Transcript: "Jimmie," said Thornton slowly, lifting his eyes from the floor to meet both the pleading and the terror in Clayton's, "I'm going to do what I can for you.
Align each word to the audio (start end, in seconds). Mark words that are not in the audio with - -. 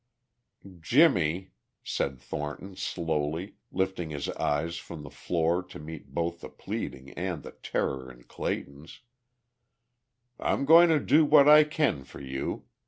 "Jimmie," 0.79 1.51
said 1.83 2.19
Thornton 2.19 2.75
slowly, 2.75 3.57
lifting 3.71 4.09
his 4.09 4.29
eyes 4.29 4.77
from 4.77 5.03
the 5.03 5.11
floor 5.11 5.61
to 5.61 5.77
meet 5.77 6.11
both 6.15 6.41
the 6.41 6.49
pleading 6.49 7.11
and 7.11 7.43
the 7.43 7.51
terror 7.51 8.11
in 8.11 8.23
Clayton's, 8.23 9.01
"I'm 10.39 10.65
going 10.65 10.89
to 10.89 10.99
do 10.99 11.23
what 11.23 11.47
I 11.47 11.63
can 11.65 12.03
for 12.03 12.19
you. 12.19 12.65